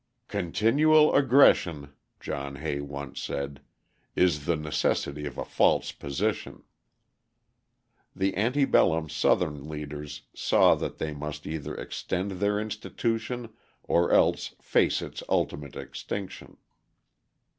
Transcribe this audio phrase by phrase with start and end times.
[0.29, 3.61] "Continual aggression," John Hay once said,
[4.15, 6.63] "is the necessity of a false position."
[8.15, 13.49] The ante bellum Southern leaders saw that they must either extend their institution
[13.83, 16.57] or else face its ultimate extinction.